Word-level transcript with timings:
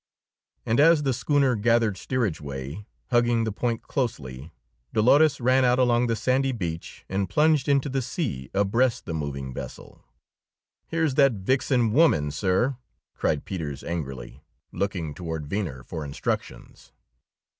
And 0.65 0.79
as 0.79 1.03
the 1.03 1.13
schooner 1.13 1.55
gathered 1.55 1.95
steerage 1.95 2.41
way, 2.41 2.87
hugging 3.11 3.43
the 3.43 3.51
Point 3.51 3.83
closely, 3.83 4.51
Dolores 4.93 5.39
ran 5.39 5.63
out 5.63 5.77
along 5.77 6.07
the 6.07 6.15
sandy 6.15 6.51
beach 6.51 7.05
and 7.07 7.29
plunged 7.29 7.69
into 7.69 7.87
the 7.87 8.01
sea 8.01 8.49
abreast 8.51 9.05
the 9.05 9.13
moving 9.13 9.53
vessel. 9.53 10.03
"Here's 10.87 11.13
that 11.21 11.33
vixen 11.33 11.91
woman, 11.93 12.31
sir!" 12.31 12.77
cried 13.13 13.45
Peters 13.45 13.83
angrily, 13.83 14.43
looking 14.71 15.13
toward 15.13 15.45
Venner 15.45 15.83
for 15.83 16.03
instructions. 16.03 16.93